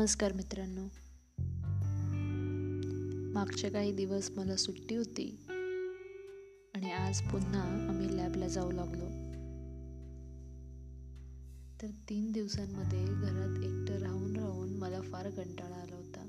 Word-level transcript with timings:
नमस्कार 0.00 0.32
मित्रांनो. 0.32 0.84
मागच्या 3.34 3.70
काही 3.70 3.92
दिवस 3.92 4.30
मला 4.30 4.56
सुट्टी 4.56 4.94
होती 4.94 5.38
आणि 6.74 6.90
आज 6.90 7.20
पुन्हा 7.20 7.88
आम्ही 7.88 8.16
लॅबला 8.16 8.48
जाऊ 8.48 8.70
लागलो. 8.70 9.04
तर 11.82 11.88
तीन 12.08 12.32
दिवसांमध्ये 12.32 13.04
घरात 13.04 13.64
एकटं 13.64 13.94
राहून 13.94 14.36
राहून 14.36 14.76
मला 14.76 15.00
फार 15.00 15.30
कंटाळा 15.30 15.76
आला 15.76 15.96
होता. 15.96 16.26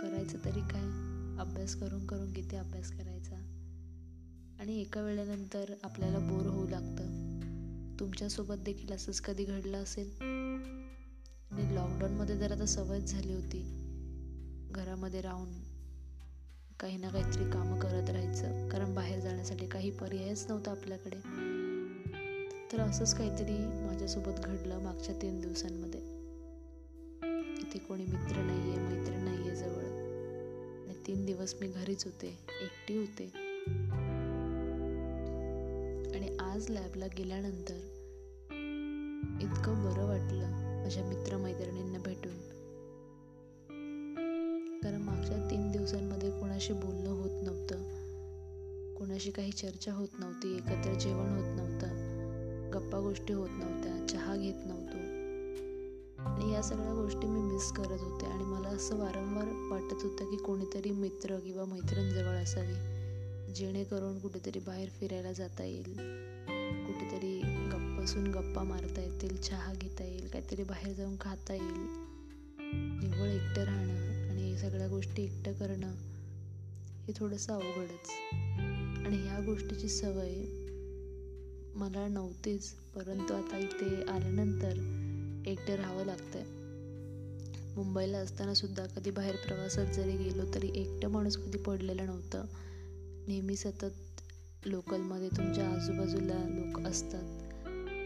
करायचं 0.00 0.38
तरी 0.44 0.60
काय? 0.60 0.84
अभ्यास 1.40 1.74
करून 1.74 2.06
करून 2.06 2.32
किती 2.32 2.56
अभ्यास 2.56 2.90
करायचा? 2.90 3.36
आणि 4.60 4.80
एका 4.80 5.00
वेळेनंतर 5.00 5.74
आपल्याला 5.82 6.18
बोर 6.18 6.46
होऊ 6.46 6.68
लागतं. 6.68 7.24
तुमच्यासोबत 8.00 8.54
देखील 8.54 8.92
असंच 8.92 9.20
कधी 9.20 9.44
घडलं 9.44 9.82
असेल? 9.82 10.43
आणि 11.54 11.74
लॉकडाऊनमध्ये 11.74 12.36
जर 12.36 12.52
आता 12.52 12.66
सवयच 12.66 13.10
झाली 13.10 13.34
होती 13.34 13.58
घरामध्ये 14.70 15.20
राहून 15.20 15.52
काही 16.80 16.96
ना 16.96 17.08
काहीतरी 17.08 17.50
कामं 17.50 17.78
करत 17.78 18.10
राहायचं 18.10 18.68
कारण 18.68 18.94
बाहेर 18.94 19.20
जाण्यासाठी 19.20 19.66
काही 19.66 19.90
पर्यायच 19.90 20.46
नव्हता 20.48 20.70
आपल्याकडे 20.70 21.16
तर 22.72 22.80
असंच 22.80 23.14
काहीतरी 23.14 23.56
माझ्यासोबत 23.86 24.40
घडलं 24.44 24.78
मागच्या 24.78 25.14
तीन 25.22 25.40
दिवसांमध्ये. 25.40 26.00
इथे 27.60 27.78
कोणी 27.78 28.04
मित्र 28.04 28.36
नाही 28.36 28.70
आहे 28.70 28.78
मैत्रीण 28.78 29.24
नाही 29.24 29.48
आहे 29.48 29.56
जवळ. 29.56 29.84
आणि 30.84 30.94
तीन 31.06 31.24
दिवस 31.24 31.54
मी 31.60 31.66
घरीच 31.66 32.04
होते 32.04 32.38
एकटी 32.62 32.96
होते. 32.96 33.30
आणि 36.16 36.36
आज 36.40 36.70
लॅबला 36.70 37.06
गेल्यानंतर 37.06 37.74
इतकं 39.42 39.84
बरं 39.84 40.06
वाटलं. 40.06 40.63
माझ्या 40.84 41.04
मित्रमैत्रिणींना 41.04 41.98
भेटून. 41.98 42.36
कारण 44.82 45.02
मागच्या 45.02 45.50
तीन 45.50 45.70
दिवसांमध्ये 45.70 46.30
कोणाशी 46.30 46.72
बोलणं 46.72 47.10
होत 47.10 47.42
नव्हतं. 47.42 47.76
कोणाशी 48.94 49.30
काही 49.30 49.52
चर्चा 49.52 49.92
होत 49.92 50.08
नव्हती 50.18 50.56
एकत्र 50.56 50.94
जेवण 50.94 51.28
होत 51.28 51.56
नव्हतं 51.56 51.88
गप्पा 52.74 53.00
गोष्टी 53.00 53.32
होत 53.32 53.48
नव्हत्या 53.52 54.08
चहा 54.08 54.36
घेत 54.36 54.54
नव्हतो. 54.56 54.96
आणि 56.22 56.52
या 56.52 56.62
सगळ्या 56.62 56.94
गोष्टी 56.94 57.26
मी 57.26 57.40
मिस 57.40 57.72
करत 57.72 58.00
होते 58.00 58.26
आणि 58.26 58.44
मला 58.44 58.68
असं 58.68 58.96
वारंवार 58.96 59.46
वाटत 59.70 60.02
होतं 60.02 60.30
की 60.30 60.36
कोणीतरी 60.36 60.90
मित्र 60.90 61.38
किंवा 61.38 61.64
मैत्रीण 61.64 62.10
जवळ 62.10 62.36
असावी 62.36 62.74
जेणेकरून 63.52 64.18
कुठेतरी 64.18 64.58
बाहेर 64.58 64.88
फिरायला 64.88 65.32
जाता 65.32 65.64
येईल. 65.64 66.24
कुठेतरी 66.86 67.40
गप्पासून 67.44 68.26
गप्पा 68.26 68.62
मारता 68.62 69.02
येतील 69.02 69.36
चहा 69.36 69.74
घेता 69.74 70.04
येईल 70.04 70.13
काहीतरी 70.34 70.62
बाहेर 70.62 70.92
जाऊन 70.92 71.16
खाता 71.20 71.54
येईल. 71.54 71.86
निव्वळ 73.02 73.28
एकटं 73.28 73.62
राहणं 73.62 74.30
आणि 74.30 74.58
सगळ्या 74.58 74.88
गोष्टी 74.88 75.22
एकटं 75.22 75.52
करणं 75.52 75.94
हे 77.08 77.12
थोडंसं 77.16 77.52
अवघडच. 77.52 78.10
आणि 79.06 79.16
ह्या 79.16 79.40
गोष्टीची 79.40 79.88
सवय 79.88 80.34
मला 81.74 82.08
नव्हतीच 82.08 82.70
परंतु 82.70 83.34
आता 83.34 83.58
इथे 83.58 84.02
आल्यानंतर 84.02 84.72
एकटं 85.46 85.74
राहावं 85.74 86.04
लागतंय. 86.04 86.44
मुंबईला 87.76 88.18
असताना 88.18 88.54
सुद्धा 88.54 88.86
कधी 88.86 89.10
बाहेर 89.10 89.36
प्रवासात 89.36 89.86
जरी 89.86 90.16
गेलो 90.16 90.54
तरी 90.54 90.70
एकटं 90.74 91.08
माणूस 91.08 91.36
कधी 91.36 91.58
पडलेलं 91.58 92.06
नव्हतं. 92.06 92.44
नेहमी 93.28 93.56
सतत 93.56 94.20
लोकलमध्ये 94.66 95.28
तुमच्या 95.28 95.68
आजूबाजूला 95.68 96.34
लोक 96.34 96.86
असतात. 96.86 97.22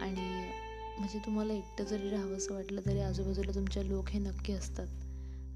आणि 0.02 0.50
म्हणजे 0.98 1.18
तुम्हाला 1.18 1.52
एकटं 1.52 1.84
जरी 1.84 2.10
राहावंसं 2.10 2.54
वाटलं 2.54 2.81
तरी 2.86 3.00
आजूबाजूला 3.00 3.54
तुमच्या 3.54 3.82
लोक 3.82 4.09
हे 4.09 4.19
नक्की 4.19 4.53
असतात. 4.53 4.86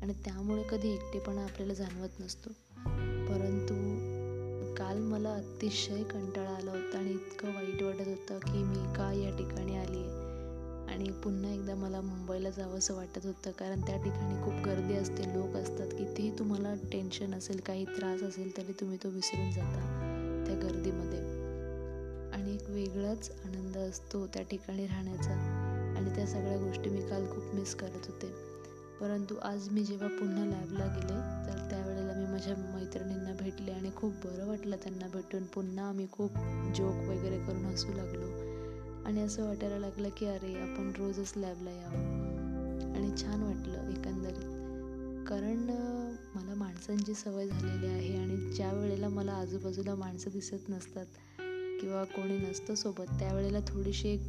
आणि 0.02 0.12
त्यामुळे 0.12 0.62
कधी 0.62 0.90
एकटेपणा 0.94 1.44
आपल्याला 1.44 1.74
जाणवत 1.74 2.20
नसतो. 2.20 2.50
परंतु 3.28 3.74
काल 4.74 4.98
मला 4.98 5.34
अतिशय 5.34 6.02
कंटाळा 6.02 6.50
आला 6.50 6.70
होता 6.70 6.98
आणि 6.98 7.10
इतकं 7.10 7.54
वाईट 7.54 7.82
वाटत 7.82 8.08
होतं 8.08 8.38
की 8.38 8.62
मी 8.64 8.76
का 8.76 9.12
या 9.12 9.36
ठिकाणी 9.36 9.76
आली 9.76 9.98
आहे. 9.98 10.22
आणि 10.92 11.10
पुन्हा 11.10 11.52
एकदा 11.52 11.74
मला 11.74 12.00
मुंबईला 12.00 12.50
जावं 12.50 12.78
असं 12.78 12.94
वाटत 12.94 13.26
होतं 13.26 13.50
कारण 13.50 13.80
त्या 13.80 13.96
ठिकाणी 13.96 14.44
खूप 14.44 14.54
गर्दी 14.54 14.94
असते 14.94 15.22
लोक 15.22 15.56
असतात. 15.56 15.88
कितीही 15.88 16.38
तुम्हाला 16.38 16.74
टेन्शन 16.92 17.34
असेल 17.34 17.60
काही 17.66 17.84
त्रास 17.84 18.22
असेल 18.22 18.56
तरी 18.56 18.72
तुम्ही 18.72 18.98
तो 19.04 19.08
विसरून 19.08 19.50
जाता 19.50 19.80
त्या 20.46 20.56
गर्दीमध्ये. 20.56 21.41
आणि 22.42 22.54
एक 22.54 22.70
वेगळाच 22.70 23.30
आनंद 23.44 23.76
असतो 23.76 24.26
त्या 24.26 24.42
ठिकाणी 24.42 24.86
राहण्याचा. 24.86 25.32
आणि 25.98 26.16
त्या 26.16 26.26
सगळ्या 26.26 26.58
गोष्टी 26.58 26.90
मी 26.90 27.00
काल 27.00 27.26
खूप 27.26 27.54
मिस 27.54 27.74
करत 27.74 28.06
होते. 28.06 28.26
परंतु 29.00 29.34
आज 29.42 29.68
मी 29.68 29.84
जेव्हा 29.84 30.08
पुन्हा 30.08 30.44
लॅबला 30.46 30.86
गेले 30.86 31.18
तर 31.46 31.70
त्यावेळेला 31.70 32.12
मी 32.12 32.26
माझ्या 32.26 32.56
मैत्रिणींना 32.56 33.32
भेटले 33.40 33.70
आणि 33.70 33.90
खूप 33.96 34.12
बरं 34.12 34.46
वाटलं 34.46 34.76
त्यांना 34.76 35.08
भेटून. 35.08 35.44
पुन्हा 35.44 35.88
आम्ही 35.88 36.06
खूप 36.12 36.30
जोक 36.76 37.08
वगैरे 37.08 37.38
करून 37.38 37.64
हसू 37.64 37.88
लागलो. 37.88 38.26
आणि 39.04 39.20
असं 39.20 39.48
वाटायला 39.48 39.78
लागलं 39.78 40.08
की 40.08 40.26
अरे 40.26 40.54
आपण 40.54 40.92
रोजच 40.98 41.32
लॅबला 41.36 41.70
यावं. 41.70 42.32
आणि 42.94 43.22
छान 43.22 43.42
वाटलं 43.42 43.90
एकंदरीत. 43.90 44.48
कारण 45.28 45.70
मला 46.34 46.54
माणसांची 46.54 47.14
सवय 47.14 47.46
झालेली 47.48 47.86
आहे 47.86 48.16
आणि 48.16 48.52
ज्या 48.52 48.72
वेळेला 48.72 49.08
मला 49.08 49.32
आजूबाजूला 49.32 49.94
माणसं 49.94 50.30
दिसत 50.30 50.68
नसतात 50.68 51.06
किंवा 51.82 52.04
कोणी 52.04 52.38
नसतं 52.38 52.74
सोबत 52.74 53.04
त्यावेळेला 53.18 53.58
थोडीशी 53.68 54.08
एक 54.08 54.20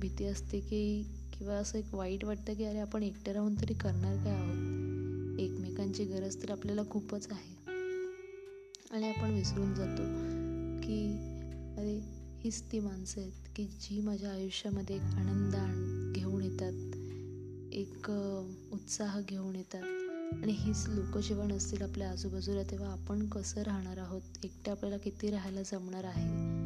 भीती 0.00 0.24
असते 0.24 0.60
की 0.60 1.06
किंवा 1.38 1.54
असं 1.54 1.78
एक 1.78 1.94
वाईट 1.94 2.24
वाटतं 2.24 2.54
की 2.54 2.64
अरे 2.64 2.78
आपण 2.78 3.02
एकटं 3.02 3.32
राहून 3.32 3.54
तरी 3.54 3.74
करणार 3.74 4.16
काय 4.16 4.34
आहोत? 4.34 5.40
एकमेकांची 5.40 6.04
गरज 6.04 6.42
तर 6.42 6.50
आपल्याला 6.50 6.82
खूपच 6.90 7.28
आहे. 7.30 7.70
आणि 8.90 9.08
आपण 9.08 9.30
विसरून 9.30 9.74
जातो 9.74 10.02
की 10.86 11.12
अरे 11.78 12.00
हीच 12.44 12.62
ती 12.72 12.80
माणसं 12.80 13.20
आहेत 13.20 13.48
की 13.56 13.64
जी 13.64 14.00
माझ्या 14.00 14.30
आयुष्यामध्ये 14.30 14.96
एक 14.96 15.02
आनंद 15.02 15.56
घेऊन 16.16 16.42
येतात. 16.42 16.96
एक 17.74 18.10
उत्साह 18.72 19.20
घेऊन 19.20 19.56
येतात. 19.56 19.82
आणि 20.42 20.52
हीच 20.52 20.84
लोक 20.88 21.18
जेव्हा 21.18 21.46
नसतील 21.46 21.82
आपल्या 21.82 22.10
आजूबाजूला 22.10 22.62
तेव्हा 22.62 22.92
आपण 22.92 23.28
कसं 23.28 23.62
राहणार 23.62 23.98
आहोत? 23.98 24.22
एकटं 24.44 24.70
आपल्याला 24.70 24.98
किती 24.98 25.30
राहायला 25.30 25.62
जमणार 25.62 26.04
आहे? 26.04 26.58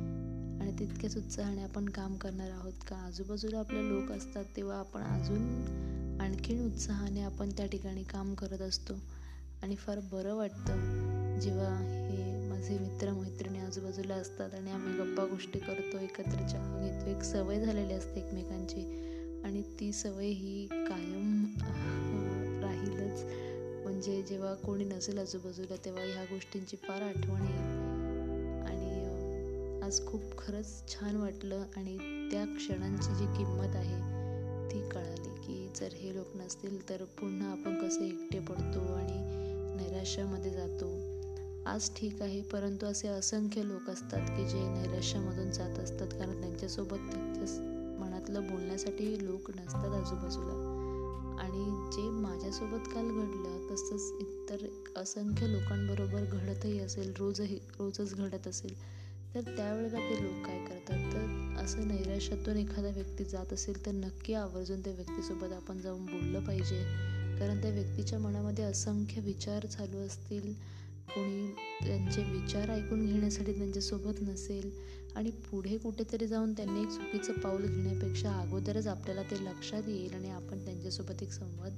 तितक्याच 0.78 1.16
उत्साहाने 1.16 1.62
आपण 1.62 1.88
काम 1.88 2.16
करणार 2.16 2.50
आहोत 2.50 2.72
का? 2.88 2.96
आजूबाजूला 2.96 3.58
आपले 3.58 3.88
लोक 3.88 4.12
असतात 4.12 4.44
तेव्हा 4.56 4.78
आपण 4.78 5.02
अजून 5.02 6.18
आणखीन 6.20 6.64
उत्साहाने 6.66 7.22
आपण 7.22 7.50
त्या 7.50 7.66
ठिकाणी 7.66 8.02
काम 8.02 8.34
करत 8.34 8.60
असतो. 8.60 8.94
आणि 9.62 9.76
फार 9.76 9.98
बरं 10.12 10.34
वाटतं 10.34 11.38
जेव्हा 11.40 11.76
हे 12.10 12.48
माझे 12.48 12.78
मित्र 12.78 13.10
मैत्रिणी 13.10 13.58
आजूबाजूला 13.58 14.14
असतात 14.14 14.54
आणि 14.54 14.70
आम्ही 14.70 14.94
गप्पा 14.98 15.24
गोष्टी 15.26 15.58
करतो 15.58 15.98
एकत्र 15.98 16.46
चहा 16.46 16.78
घेतो. 16.80 17.10
एक 17.10 17.22
सवय 17.22 17.64
झालेली 17.64 17.92
असते 17.92 18.20
एकमेकांची 18.20 18.80
आणि 19.44 19.62
ती 19.80 19.92
सवय 19.92 20.26
ही 20.26 20.66
कायम 20.66 21.44
राहीलच. 22.62 23.24
म्हणजे 23.84 24.22
जेव्हा 24.22 24.54
कोणी 24.54 24.84
नसेल 24.84 25.18
आजूबाजूला 25.18 25.76
तेव्हा 25.84 26.02
ह्या 26.02 26.24
गोष्टींची 26.24 26.76
फार 26.76 27.02
आठवण 27.02 27.42
येईल. 27.42 27.71
आज 29.92 30.06
खूप 30.06 30.22
खरंच 30.38 30.88
छान 30.88 31.16
वाटलं 31.16 31.64
आणि 31.76 31.96
त्या 32.30 32.44
क्षणांची 32.44 33.14
जी 33.14 33.26
किंमत 33.26 33.74
आहे 33.76 33.96
ती 34.70 34.80
कळाली 34.88 35.28
की 35.28 35.68
जर 35.76 35.88
हे 35.92 36.14
लोक 36.14 36.36
नसतील 36.36 36.88
तर 36.88 37.02
पुन्हा 37.04 37.50
आपण 37.52 37.74
कसे 37.78 38.04
एकटे 38.04 38.38
पडतो 38.38 38.80
आणि 38.94 39.16
नैराश्यामध्ये 39.76 40.50
जातो. 40.50 40.86
आज 41.66 41.90
ठीक 41.96 42.22
आहे 42.22 42.40
परंतु 42.42 42.86
असे 42.86 43.08
असंख्य 43.08 43.62
लोक 43.64 43.90
असतात 43.90 44.28
की 44.28 44.48
जे 44.48 44.62
नैराश्यामधून 44.68 45.50
जात 45.50 45.78
असतात 45.78 46.06
कारण 46.06 46.40
त्यांच्यासोबत 46.40 47.12
त्यांच्या 47.12 47.62
मनातलं 48.00 48.46
बोलण्यासाठी 48.46 49.26
लोक 49.26 49.50
नसतात 49.50 49.94
आजूबाजूला. 49.94 50.54
आणि 51.40 51.90
जे 51.92 52.08
माझ्यासोबत 52.10 52.88
काल 52.88 53.10
घडलं 53.10 53.68
तसंच 53.70 54.12
इतर 54.20 54.66
असंख्य 54.96 55.52
लोकांबरोबर 55.52 56.24
घडतही 56.24 56.78
असेल 56.78 57.12
रोजही 57.18 57.58
रोजच 57.78 58.14
घडत 58.14 58.48
असेल. 58.48 58.74
तर 59.34 59.40
त्यावेळेला 59.40 59.98
ते 59.98 60.22
लोक 60.22 60.46
काय 60.46 60.58
करतात 60.58 61.12
तर 61.12 61.62
असं 61.64 61.88
नैराश्यातून 61.88 62.56
एखादा 62.56 62.88
व्यक्ती 62.88 63.24
जात 63.24 63.52
असेल 63.52 63.86
तर 63.86 63.90
नक्की 63.90 64.34
आवर्जून 64.34 64.80
त्या 64.80 64.92
व्यक्तीसोबत 64.92 65.52
आपण 65.52 65.80
जाऊन 65.80 66.06
बोललं 66.06 66.40
पाहिजे. 66.40 66.84
कारण 67.38 67.62
त्या 67.62 67.70
व्यक्तीच्या 67.70 68.18
मनामध्ये 68.18 68.64
असंख्य 68.64 69.20
विचार 69.20 69.66
चालू 69.66 69.98
असतील. 69.98 70.52
कोणी 71.08 71.54
त्यांचे 71.86 72.22
विचार 72.22 72.70
ऐकून 72.70 73.06
घेण्यासाठी 73.06 73.52
त्यांच्यासोबत 73.52 74.22
नसेल. 74.22 74.70
आणि 75.16 75.30
पुढे 75.30 75.78
कुठेतरी 75.78 76.26
जाऊन 76.26 76.52
त्यांनी 76.52 76.80
एक 76.80 76.88
चुकीचं 76.88 77.32
पाऊल 77.32 77.62
घेण्यापेक्षा 77.62 78.32
अगोदरच 78.32 78.86
आपल्याला 78.86 79.22
ते 79.22 79.44
लक्षात 79.44 79.82
येईल 79.88 80.14
आणि 80.14 80.30
आपण 80.30 80.64
त्यांच्यासोबत 80.64 81.22
एक 81.22 81.32
संवाद 81.32 81.72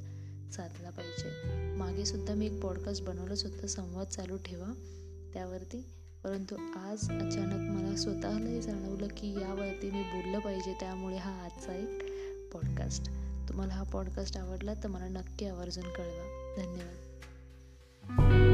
साधला 0.53 0.91
पाहिजे. 0.91 1.31
मागे 1.77 2.05
सुद्धा 2.05 2.35
मी 2.35 2.47
एक 2.47 2.61
पॉडकास्ट 2.61 3.03
बनवलंच 3.03 3.45
होतं 3.45 3.67
संवाद 3.67 4.07
चालू 4.07 4.37
ठेवा. 4.37 4.75
त्यावरती 5.35 5.85
परंतु 6.25 6.55
आज 6.77 7.11
अचानक 7.11 7.71
मला 7.71 7.97
स्वतःलाही 7.97 8.63
जाणवलं 8.63 9.07
की 9.17 9.33
यावरती 9.33 9.91
मी 9.91 10.03
बोललं 10.03 10.39
पाहिजे 10.39 10.77
त्यामुळे 10.81 11.17
हा 11.17 11.45
आजचा 11.45 11.75
एक 11.75 12.03
पॉडकास्ट 12.53 13.11
तुम्हाला 13.49 13.75
हा 13.75 13.83
पॉडकास्ट 13.83 14.37
आवडला 14.37 14.75
तर 14.75 14.89
मला 14.89 15.09
नक्की 15.09 15.47
आवर्जून 15.47 15.85
कळवा. 15.85 16.55
धन्यवाद. 16.57 18.54